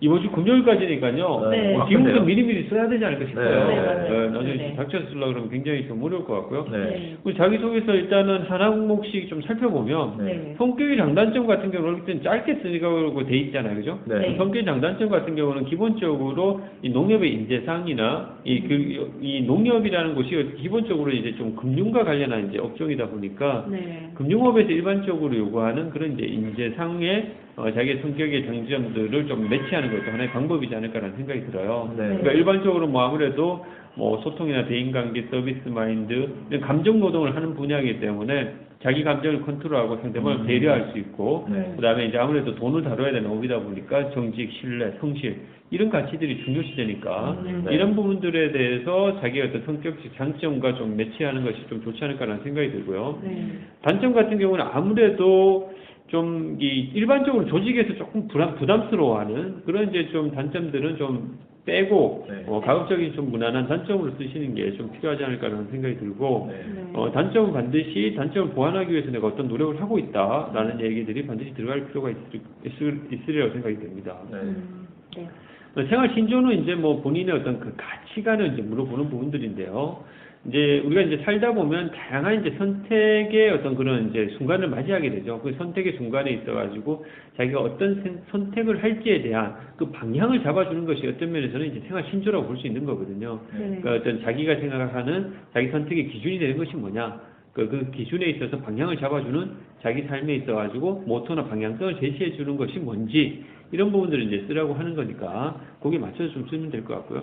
[0.00, 1.48] 이번 주 금요일까지니까요.
[1.50, 1.72] 네.
[1.72, 2.24] 뭐 지금부터 바쁜데요?
[2.24, 3.68] 미리미리 써야 되지 않을까 싶어요.
[3.68, 4.30] 네, 맞아요.
[4.30, 4.74] 나중에 네.
[4.76, 6.66] 닥쳐서 쓰려고 그러면 굉장히 좀 어려울 것 같고요.
[6.72, 6.78] 네.
[6.78, 7.16] 네.
[7.22, 10.54] 우리 자기소개서 일단은 한 항목씩 좀 살펴보면 네.
[10.56, 13.98] 성격의 장단점 같은 경우는 일단 짧게 쓰려고 돼 있잖아요, 그죠?
[14.06, 14.36] 네.
[14.36, 21.34] 성격의 장단점 같은 경우는 기본적으로 이 농협의 인재상이나 이, 그, 이 농협이라는 곳이 기본적으로 이제
[21.36, 24.10] 좀 금융과 관련한 이제 업종이다 보니까 네.
[24.14, 30.74] 금융업에서 일반적으로 요구하는 그런 이제 인재상의 어, 자기의 성격의 장점들을 좀 매치하는 것도 하나의 방법이지
[30.74, 31.92] 않을까라는 생각이 들어요.
[31.94, 32.04] 네.
[32.04, 33.64] 그러니까 일반적으로 뭐 아무래도
[33.96, 36.28] 뭐 소통이나 대인관계, 서비스 마인드
[36.62, 40.46] 감정 노동을 하는 분야이기 때문에 자기 감정을 컨트롤하고 상대방을 음.
[40.46, 41.74] 배려할 수 있고 네.
[41.76, 45.36] 그 다음에 이제 아무래도 돈을 다뤄야 되는 업이다 보니까 정직, 신뢰, 성실
[45.70, 47.64] 이런 가치들이 중요시 되니까 음.
[47.66, 47.74] 네.
[47.74, 53.20] 이런 부분들에 대해서 자기의 어떤 성격적 장점과 좀 매치하는 것이 좀 좋지 않을까라는 생각이 들고요.
[53.22, 53.48] 네.
[53.82, 55.70] 단점 같은 경우는 아무래도
[56.10, 62.44] 좀이 일반적으로 조직에서 조금 부담, 부담스러워하는 그런 이제 좀 단점들은 좀 빼고 네.
[62.48, 66.64] 어, 가급적인 좀 무난한 단점으로 쓰시는 게 좀 필요하지 않을까라는 생각이 들고 네.
[66.74, 66.90] 네.
[66.94, 72.10] 어, 단점은 반드시 단점을 보완하기 위해서 내가 어떤 노력을 하고 있다라는 얘기들이 반드시 들어갈 필요가
[72.10, 72.16] 있,
[72.64, 74.16] 있을, 있으리라고 생각이 됩니다.
[74.30, 74.38] 네.
[74.38, 75.28] 음, 네.
[75.76, 80.02] 어, 생활 신조는 이제 뭐 본인의 어떤 그 가치관을 이제 물어보는 부분들인데요.
[80.46, 85.38] 이제 우리가 이제 살다 보면 다양한 이제 선택의 어떤 그런 이제 순간을 맞이하게 되죠.
[85.40, 87.04] 그 선택의 순간에 있어가지고
[87.36, 92.56] 자기가 어떤 선택을 할지에 대한 그 방향을 잡아주는 것이 어떤 면에서는 이제 생활 신조라고 볼
[92.56, 93.40] 수 있는 거거든요.
[93.52, 93.80] 네.
[93.80, 97.20] 그러니까 어떤 자기가 생각하는 자기 선택의 기준이 되는 것이 뭐냐.
[97.52, 99.50] 그, 그 기준에 있어서 방향을 잡아주는
[99.82, 105.60] 자기 삶에 있어가지고 모토나 방향성을 제시해 주는 것이 뭔지 이런 부분들을 이제 쓰라고 하는 거니까
[105.80, 107.22] 거기에 맞춰서 좀 쓰면 될 것 같고요.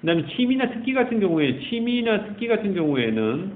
[0.00, 3.52] 그 다음에 취미나 특기 같은 경우에 취미나 특기 같은 경우에는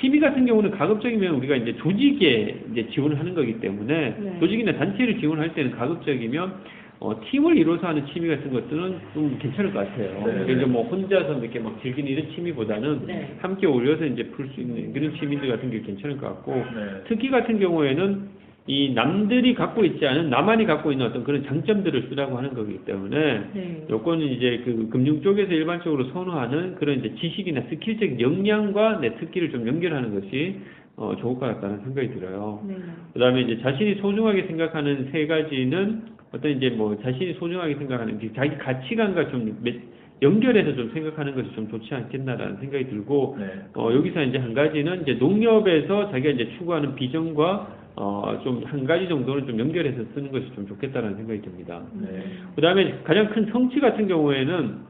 [0.00, 4.36] 취미 같은 경우는 가급적이면 우리가 이제 조직에 이제 지원을 하는 거기 때문에 네.
[4.40, 6.54] 조직이나 단체를 지원할 때는 가급적이면
[7.00, 10.22] 어, 팀을 이뤄서 하는 취미 같은 것들은 좀 괜찮을 것 같아요.
[10.26, 10.52] 네.
[10.52, 13.36] 이제 뭐 혼자서 이렇게 막 즐기는 이런 취미보다는 네.
[13.40, 17.04] 함께 어울려서 이제 풀 수 있는 그런 취미들 같은 게 괜찮을 것 같고 네.
[17.08, 22.36] 특기 같은 경우에는 이 남들이 갖고 있지 않은 나만이 갖고 있는 어떤 그런 장점들을 쓰라고
[22.36, 23.16] 하는 거기 때문에
[23.54, 23.86] 네.
[23.88, 29.66] 요거는 이제 그 금융 쪽에서 일반적으로 선호하는 그런 이제 지식이나 스킬적 역량과 내 특기를 좀
[29.66, 30.60] 연결하는 것이
[31.00, 32.60] 어, 좋을 것 같다는 생각이 들어요.
[32.68, 32.76] 네.
[33.14, 38.56] 그다음에 이제 자신이 소중하게 생각하는 세 가지는 어떤 이제 뭐 자신이 소중하게 생각하는 게 자기
[38.58, 39.80] 가치관과 좀 매-
[40.20, 43.46] 연결해서 좀 생각하는 것이 좀 좋지 않겠나라는 생각이 들고 네.
[43.74, 49.08] 어, 여기서 이제 한 가지는 이제 농협에서 자기가 이제 추구하는 비전과 어, 좀 한 가지
[49.08, 51.82] 정도는 좀 연결해서 쓰는 것이 좀 좋겠다는 생각이 듭니다.
[51.94, 52.24] 네.
[52.54, 54.89] 그 다음에 가장 큰 성취 같은 경우에는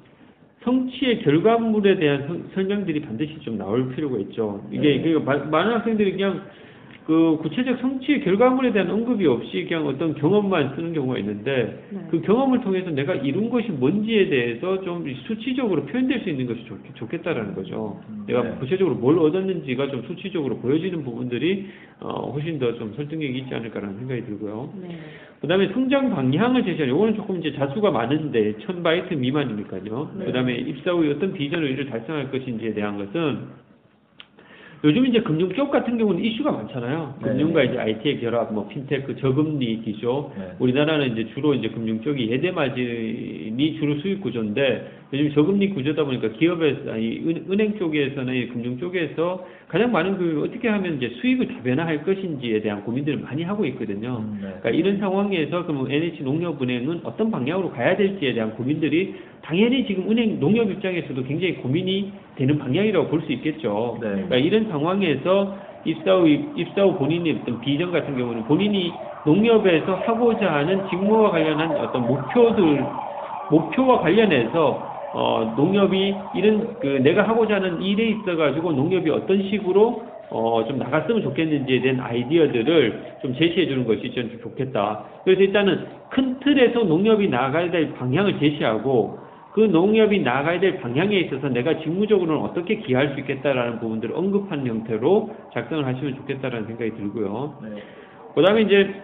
[0.65, 4.63] 성취의 결과물에 대한 성- 설명들이 반드시 좀 나올 필요가 있죠.
[4.71, 5.03] 이게, 네.
[5.03, 6.43] 그러니까 마- 많은 학생들이 그냥
[7.11, 12.07] 그 구체적 성취의 결과물에 대한 언급이 없이 그냥 어떤 경험만 쓰는 경우가 있는데 네.
[12.09, 16.79] 그 경험을 통해서 내가 이룬 것이 뭔지에 대해서 좀 수치적으로 표현될 수 있는 것이 좋,
[16.95, 18.01] 좋겠다라는 거죠.
[18.29, 18.55] 내가 네.
[18.61, 21.67] 구체적으로 뭘 얻었는지가 좀 수치적으로 보여지는 부분들이
[21.99, 24.73] 어, 훨씬 더 좀 설득력이 있지 않을까라는 생각이 들고요.
[24.81, 24.97] 네.
[25.41, 30.13] 그 다음에 성장 방향을 제시하는 요거는 조금 이제 자수가 많은데 1000바이트 미만이니까요.
[30.17, 30.25] 네.
[30.27, 33.70] 그다음에 입사 후에 어떤 비전을 이를 달성할 것인지에 대한 것은
[34.83, 37.15] 요즘 이제 금융 쪽 같은 경우는 이슈가 많잖아요.
[37.23, 37.29] 네.
[37.29, 40.33] 금융과 이제 IT의 결합, 뭐 핀테크, 저금리 기조.
[40.39, 40.53] 네.
[40.59, 46.29] 우리나라는 이제 주로 이제 금융 쪽이 예대 마진이 주로 수익 구조인데 요즘 저금리 구조다 보니까
[46.31, 51.49] 기업에서 아니 은- 은행 쪽에서는 이 금융 쪽에서 가장 많은 그 어떻게 하면 이제 수익을
[51.49, 54.25] 다변화할 것인지에 대한 고민들을 많이 하고 있거든요.
[54.25, 54.49] 음, 네.
[54.61, 60.39] 그러니까 이런 상황에서 그러면 NH 농협은행은 어떤 방향으로 가야 될지에 대한 고민들이 당연히 지금 은행
[60.41, 63.99] 농협 입장에서도 굉장히 고민이 되는 방향이라고 볼 수 있겠죠.
[64.01, 64.09] 네.
[64.09, 68.93] 그러니까 이런 상황에서 입사 후 입사 후 본인의 어떤 비전 같은 경우는 본인이
[69.25, 72.85] 농협에서 하고자 하는 직무와 관련한 어떤 목표들
[73.51, 80.05] 목표와 관련해서 어, 농협이 이런 그 내가 하고자 하는 일에 있어 가지고 농협이 어떤 식으로
[80.31, 85.05] 어, 좀 나갔으면 좋겠는지에 대한 아이디어들을 좀 제시해 주는 것이 좀 좋겠다.
[85.25, 89.19] 그래서 일단은 큰 틀에서 농협이 나가야 될 방향을 제시하고
[89.53, 95.35] 그 농협이 나가야 될 방향에 있어서 내가 직무적으로는 어떻게 기여할 수 있겠다라는 부분들을 언급한 형태로
[95.53, 97.59] 작성을 하시면 좋겠다라는 생각이 들고요.
[97.63, 97.83] 네.
[98.35, 98.95] 그 다음에 이제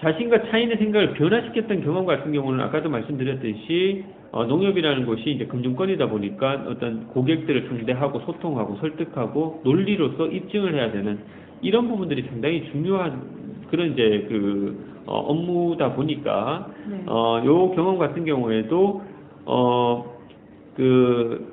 [0.00, 6.64] 자신과 타인의 생각을 변화시켰던 경험 같은 경우는 아까도 말씀드렸듯이 어, 농협이라는 곳이 이제 금융권이다 보니까
[6.68, 11.18] 어떤 고객들을 상대하고 소통하고 설득하고 논리로서 입증을 해야 되는
[11.60, 17.02] 이런 부분들이 상당히 중요한 그런 이제 그 어, 업무다 보니까 네.
[17.06, 19.02] 어, 요 경험 같은 경우에도
[19.48, 20.16] 어,
[20.76, 21.52] 그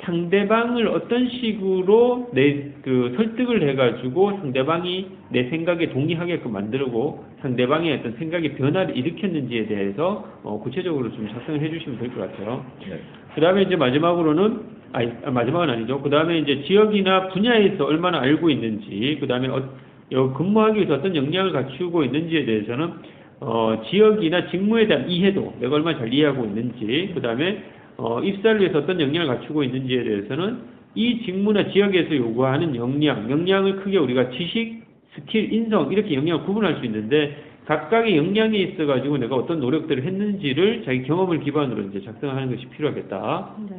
[0.00, 8.54] 상대방을 어떤 식으로 내 그 설득을 해가지고 상대방이 내 생각에 동의하게끔 만들고 상대방의 어떤 생각의
[8.54, 12.64] 변화를 일으켰는지에 대해서 어, 구체적으로 좀 작성을 해주시면 될 것 같아요.
[12.88, 12.98] 네.
[13.34, 14.60] 그 다음에 이제 마지막으로는,
[14.94, 16.00] 아니, 아, 마지막은 아니죠.
[16.00, 19.68] 그 다음에 이제 지역이나 분야에서 얼마나 알고 있는지, 그 다음에 어,
[20.12, 22.92] 요 근무하기 위해서 어떤 역량을 갖추고 있는지에 대해서는,
[23.40, 27.62] 어, 지역이나 직무에 대한 이해도, 내가 얼마나 잘 이해하고 있는지, 그 다음에,
[27.96, 30.58] 어, 입사를 위해서 어떤 역량을 갖추고 있는지에 대해서는
[30.94, 34.82] 이 직무나 지역에서 요구하는 역량, 역량을 크게 우리가 지식,
[35.14, 41.02] 스킬, 인성, 이렇게 역량을 구분할 수 있는데, 각각의 역량이 있어가지고 내가 어떤 노력들을 했는지를 자기
[41.02, 43.56] 경험을 기반으로 이제 작성하는 것이 필요하겠다.
[43.68, 43.76] 네.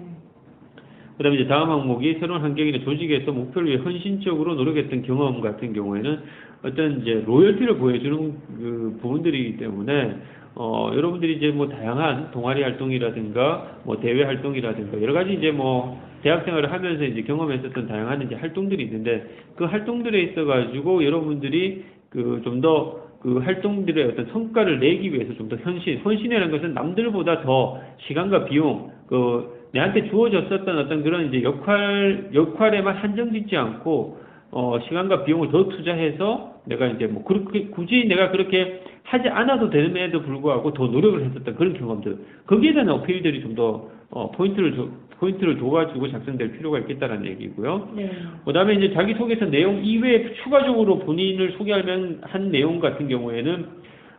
[1.18, 6.20] 그 다음에 이제 다음 항목이 새로운 환경이나 조직에서 목표를 위해 헌신적으로 노력했던 경험 같은 경우에는
[6.64, 10.18] 어떤 이제 로열티를 보여주는 그 부분들이기 때문에
[10.56, 16.44] 어, 여러분들이 이제 뭐 다양한 동아리 활동이라든가 뭐 대외 활동이라든가 여러 가지 이제 뭐 대학
[16.44, 22.60] 생활을 하면서 이제 경험했었던 다양한 이제 활동들이 있는데 그 활동들에 있어 가지고 여러분들이 그 좀
[22.62, 28.46] 더 그 활동들의 어떤 성과를 내기 위해서 좀 더 헌신, 헌신이라는 것은 남들보다 더 시간과
[28.46, 34.20] 비용, 그 내한테 주어졌었던 어떤 그런 이제 역할 역할에만 한정짓지 않고
[34.52, 40.22] 어 시간과 비용을 더 투자해서 내가 이제 뭐 그렇게 굳이 내가 그렇게 하지 않아도 되는에도
[40.22, 44.88] 불구하고 더 노력을 했었던 그런 경험들 거기에 대한 어필들이 좀 더 어, 포인트를 줘,
[45.20, 47.90] 포인트를 둬가지고 작성될 필요가 있겠다라는 얘기고요.
[47.96, 48.12] 네.
[48.46, 53.68] 그다음에 이제 자기 소개서 내용 이외에 추가적으로 본인을 소개하면 한 내용 같은 경우에는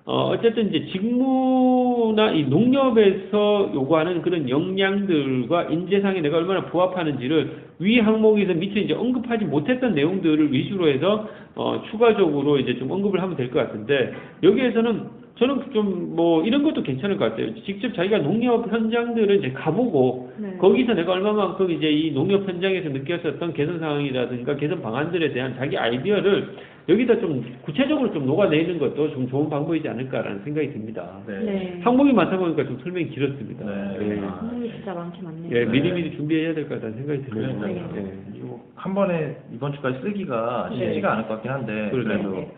[0.06, 8.54] 어 어쨌든 이제 직무나 이 농협에서 요구하는 그런 역량들과 인재상에 내가 얼마나 부합하는지를 위 항목에서
[8.54, 13.58] 밑에 이제 언급하지 못했던 내용들을 위주로 해서 어 추가적으로 이제 좀 언급을 하면 될 것
[13.60, 17.54] 같은데 여기에서는 저는 좀 뭐 이런 것도 괜찮을 것 같아요.
[17.64, 20.56] 직접 자기가 농협 현장들을 이제 가보고 네.
[20.58, 26.56] 거기서 내가 얼마만큼 이제 이 농협 현장에서 느꼈었던 개선 상황이라든가 개선 방안들에 대한 자기 아이디어를
[26.90, 31.20] 여기다 좀 구체적으로 좀 녹아내는 것도 좀 좋은 방법이지 않을까라는 생각이 듭니다.
[31.26, 31.38] 네.
[31.38, 31.80] 네.
[31.82, 33.64] 항목이 많다 보니까 좀 설명이 길었습니다.
[33.64, 33.96] 네.
[34.00, 34.20] 예.
[34.26, 35.50] 아, 선생님이 진짜 많긴 많네요.
[35.56, 35.70] 예, 네.
[35.70, 37.60] 미리미리 준비해야 될 것 같다는 생각이 드네요.
[37.60, 38.02] 네.
[38.34, 38.38] 예.
[38.38, 40.86] 이거 한 번에 이번 주까지 쓰기가 네.
[40.86, 42.18] 쉽지가 않을 것 같긴 한데 그러네요.
[42.18, 42.52] 그래도 네.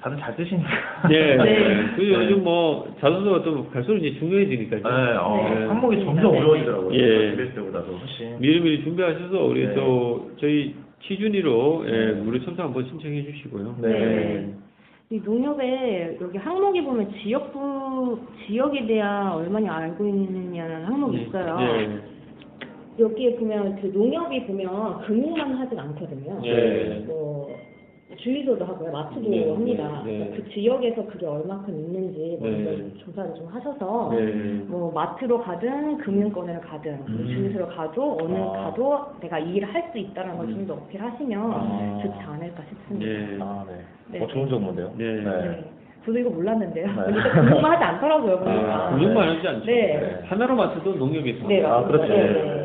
[0.00, 0.68] 다들 잘 쓰시니까.
[1.08, 1.36] 네.
[1.42, 1.86] 네.
[1.96, 2.08] 그 네.
[2.14, 4.82] 요즘 뭐 자소서가 또 갈수록 이제 중요해지니까요.
[4.82, 5.66] 네, 어, 네.
[5.66, 6.38] 항목이 점점 네.
[6.38, 6.94] 어려워지더라고요.
[6.94, 7.06] 예.
[7.34, 8.38] 그랬을 때보다도 훨씬.
[8.40, 9.74] 미리미리 준비하셔서 우리 네.
[9.74, 12.12] 또 저희 취준위로 예, 네.
[12.20, 13.76] 무료 첨삭 한번 신청해 주시고요.
[13.80, 14.54] 네.
[15.10, 21.58] 이 농협에 여기 항목에 보면 지역부 지역에 대한 얼마나 알고 있느냐는 항목이 있어요.
[21.58, 21.98] 네.
[22.98, 26.40] 여기에 보면 그 농협이 보면 금융만 하진 않거든요.
[26.40, 27.04] 네.
[27.06, 27.54] 뭐
[28.16, 30.02] 주유소도 하고요, 마트도 네, 합니다.
[30.04, 30.36] 네, 네.
[30.36, 32.92] 그 지역에서 그게 얼마큼 있는지 먼저 네.
[32.98, 34.32] 조사를 좀 하셔서 네.
[34.66, 37.26] 뭐 마트로 가든 금융권을 가든 뭐 음.
[37.26, 38.64] 주유소로 가도 어느 아.
[38.64, 40.54] 가도 내가 이 일을 할 수 있다는 걸 음.
[40.54, 42.00] 좀더 어필하시면 아.
[42.02, 43.06] 좋지 않을까 싶습니다.
[43.06, 43.38] 네.
[43.40, 44.18] 아, 네.
[44.18, 44.24] 네.
[44.24, 44.92] 어, 좋은 정보인데요.
[44.96, 45.20] 네.
[45.22, 45.64] 네.
[46.04, 46.86] 저도 이거 몰랐는데요.
[46.86, 46.92] 네.
[46.94, 48.74] 근데 금융만 하지 않더라고요, 보니까.
[48.74, 49.66] 아, 금융만 하지 않죠.
[49.66, 50.20] 네.
[50.24, 51.46] 하나로 맞춰도 농협에서.
[51.46, 52.08] 네, 아, 그렇죠.
[52.08, 52.32] 네.
[52.32, 52.61] 네.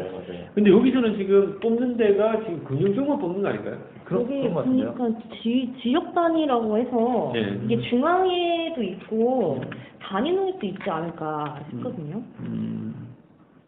[0.57, 3.77] 근데 여기서는 지금 뽑는 데가 지금 금융 쪽만 뽑는 거 아닌가요?
[4.05, 4.93] 그런, 여기 그런 것 같은데요.
[4.95, 7.59] 보니까 지, 지역 단위라고 해서 네.
[7.65, 9.61] 이게 중앙에도 있고
[10.01, 12.23] 단위 농협도 있지 않을까 싶거든요.
[12.39, 12.91] 음.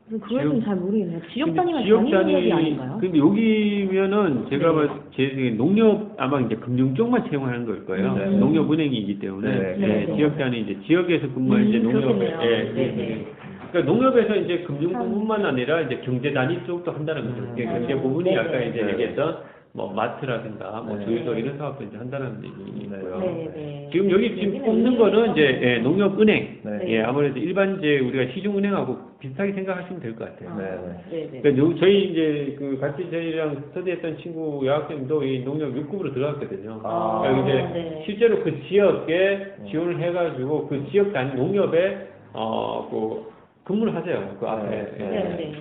[0.07, 1.19] 그래서 그걸 지역- 좀잘 모르겠네요.
[1.31, 2.97] 지역 단위가 단위 농협이 아닌가요?
[2.99, 4.75] 근데 여기면은 제가 네.
[4.87, 8.15] 봤을 제 생각에 농협 아마 이제 금융 쪽만 채용하는 걸 거예요.
[8.15, 8.25] 네.
[8.31, 9.59] 농협은행이기 때문에 네.
[9.59, 10.15] 네, 네, 네.
[10.15, 12.39] 지역 단위 이제 지역에서 근무할 이제 음, 농협에 그렇겠네요.
[12.41, 13.25] 예, 네, 예, 네.
[13.69, 13.71] 예.
[13.71, 17.41] 그러니까 농협에서 이제 금융부뿐만 아니라 이제 경제 단위 쪽도 한다는 거죠.
[17.43, 17.55] 음.
[17.55, 18.01] 경제 네.
[18.01, 18.69] 부분이 네, 아까 네.
[18.69, 18.91] 이제 네.
[18.93, 19.37] 얘기했던
[19.71, 21.05] 뭐 마트라든가 뭐 네.
[21.05, 23.19] 주유소 이런 사업도 이제 한다는 얘기고요.
[23.19, 23.89] 네, 네.
[23.91, 26.79] 지금 여기 지금 뽑는 거는 이제 예, 농협은행 네.
[26.87, 30.49] 예, 아무래도 일반 이제 우리가 시중은행하고 비슷하게 생각하시면 될 것 같아요.
[30.49, 31.01] 아.
[31.11, 36.81] 그러니까 요- 저희 이제 그 같이 저희랑 스터디했던 친구 여학생도 이 농협 6급으로 들어갔거든요.
[36.83, 37.21] 아.
[37.21, 38.03] 그러니까 이제 네.
[38.07, 43.29] 실제로 그 지역에 지원을 해가지고 그 지역 단위 농협에 어그
[43.69, 44.35] 근무를 하세요.
[44.39, 44.67] 그 앞에.
[44.67, 45.03] 네, 예.
[45.03, 45.53] 네, 네.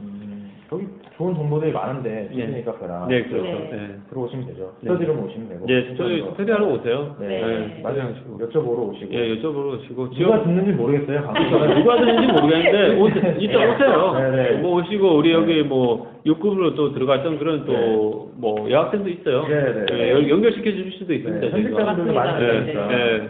[0.00, 2.46] 음, 거기 좋은 정보들이 많은데 예.
[2.46, 3.44] 스테디 카페랑 네, 그렇죠.
[3.44, 3.68] 네.
[3.70, 3.88] 네.
[4.08, 4.72] 들어오시면 되죠.
[4.80, 4.88] 네.
[4.88, 5.66] 스터디룸 오시면 되고.
[5.66, 7.16] 네, 저희 스터디하러 오세요.
[7.20, 7.80] 네, 네.
[7.82, 8.14] 맞아요.
[8.40, 9.12] 여쭤보러 오시고.
[9.12, 10.10] 예, 여쭤보러 오시고.
[10.10, 11.22] 누가 듣는지 모르겠어요.
[11.22, 11.74] 방송을.
[11.78, 14.12] 누가 듣는지 모르겠는데 오, 이따 오세요.
[14.18, 14.56] 네, 네.
[14.62, 19.46] 뭐 오시고 우리 여기 뭐 6급으로 또 들어갔던 그런 또 뭐 여학생도 있어요.
[19.46, 19.86] 네, 네.
[19.92, 21.40] 예, 연- 연결시켜 줄 수도 있습니다.
[21.40, 21.68] 네, 저희가.
[21.68, 22.92] 현직자분들도 많이 예, 들으니까.
[22.92, 22.96] 예.
[23.18, 23.28] 네.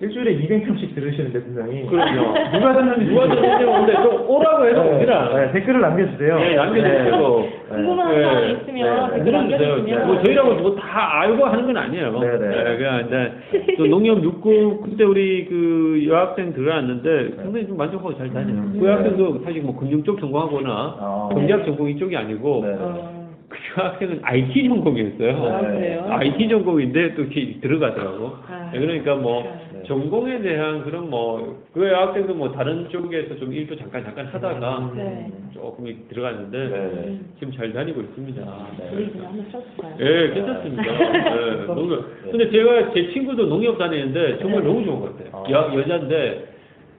[0.00, 2.32] 일주일에 200명씩 들으시는데 분명히 그럼요.
[2.52, 5.30] 누가 듣는지 누가 듣는지 모르는데 좀 오라고 해서 네, 옵니다.
[5.34, 6.38] 네, 댓글을 남겨주세요.
[6.40, 7.40] 예, 남겨주시고.
[7.40, 7.68] 네.
[7.68, 8.22] 궁금한 네.
[8.22, 9.16] 사항이 있으면 네.
[9.16, 9.32] 댓글.
[9.32, 12.18] 남겨주시면 뭐 저희라고 뭐다 알고 하는 건 아니에요.
[12.20, 12.76] 네, 네.
[12.76, 18.54] 그냥 이제 또 농협 6급 그때 우리 그 여학생 들어왔는데 상당히 좀 만족하고 잘 다녀요.
[18.54, 18.76] 음.
[18.78, 21.28] 그 여학생도 사실 뭐 금융 쪽 전공하거나 아.
[21.32, 22.76] 경제학 전공 이쪽이 아니고 네.
[22.78, 25.46] 어, 그 여학생은 IT 전공이었어요.
[25.46, 25.68] 아, 네.
[25.68, 26.06] 그래요?
[26.08, 28.36] IT 전공인데 또 이렇게 들어가더라고.
[28.48, 28.70] 아.
[28.72, 29.67] 네, 그러니까 뭐 네.
[29.88, 35.26] 전공에 대한 그런 뭐그 여학생도 뭐 다른 쪽에서 좀 일도 잠깐 잠깐 하다가 네.
[35.54, 37.20] 조금 들어갔는데 네.
[37.38, 38.42] 지금 잘 다니고 있습니다.
[38.42, 39.96] 그냥 한번 써줄까요?
[39.98, 40.82] 예, 괜찮습니다.
[40.84, 42.22] 예, 농협.
[42.30, 44.68] 근데 제가 제 친구도 농협 다니는데 정말 네.
[44.68, 45.42] 너무 좋은 것 같아요.
[45.46, 45.50] 아.
[45.50, 46.52] 여, 여자인데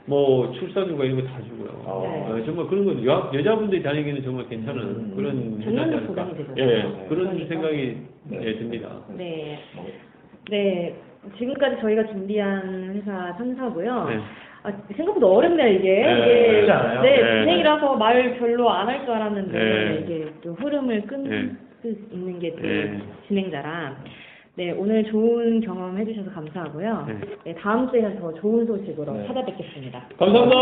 [0.07, 1.69] 뭐 출산휴가 이런 거 다 주고요.
[1.85, 2.37] 아.
[2.39, 5.13] 예, 정말 그런 거 여, 여자분들이 다니기는 정말 괜찮은 음.
[5.15, 6.07] 그런 않을까.
[6.07, 6.57] 보장이 되잖아요.
[6.57, 7.47] 예, 그런 그러니까.
[7.47, 7.97] 생각이
[8.29, 8.39] 네.
[8.47, 8.89] 예, 듭니다.
[9.15, 9.59] 네.
[10.49, 10.95] 네.
[11.37, 14.07] 지금까지 저희가 준비한 회사 3사고요.
[14.09, 14.19] 네.
[14.63, 16.01] 아, 생각보다 어렵네요, 이게.
[16.05, 16.17] 네.
[16.19, 17.01] 이게 쉽지 않아요.
[17.01, 17.39] 네, 네.
[17.41, 19.99] 진행이라서 말 별로 안 할 줄 알았는데, 네.
[20.03, 21.55] 이게 또 흐름을 끊을 네.
[21.81, 22.99] 수 있는 게 또 네.
[23.27, 23.95] 진행자라.
[24.55, 27.05] 네, 오늘 좋은 경험 해주셔서 감사하고요.
[27.07, 27.19] 네.
[27.45, 29.27] 네, 다음 주에는 더 좋은 소식으로 네.
[29.27, 30.03] 찾아뵙겠습니다.
[30.17, 30.59] 감사합니다.